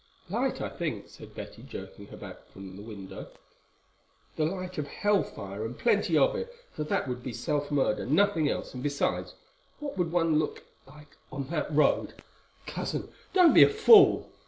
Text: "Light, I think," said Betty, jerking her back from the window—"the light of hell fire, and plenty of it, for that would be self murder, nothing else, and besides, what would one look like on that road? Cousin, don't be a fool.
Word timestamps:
"Light, 0.31 0.59
I 0.61 0.69
think," 0.69 1.09
said 1.09 1.35
Betty, 1.35 1.61
jerking 1.61 2.07
her 2.07 2.17
back 2.17 2.47
from 2.49 2.75
the 2.75 2.81
window—"the 2.81 3.35
light 4.45 4.79
of 4.79 4.87
hell 4.87 5.21
fire, 5.21 5.63
and 5.63 5.77
plenty 5.77 6.17
of 6.17 6.35
it, 6.35 6.51
for 6.71 6.83
that 6.85 7.07
would 7.07 7.21
be 7.21 7.33
self 7.33 7.69
murder, 7.69 8.07
nothing 8.07 8.49
else, 8.49 8.73
and 8.73 8.81
besides, 8.81 9.35
what 9.77 9.99
would 9.99 10.11
one 10.11 10.39
look 10.39 10.63
like 10.87 11.17
on 11.31 11.49
that 11.49 11.71
road? 11.71 12.15
Cousin, 12.65 13.09
don't 13.33 13.53
be 13.53 13.61
a 13.61 13.69
fool. 13.69 14.31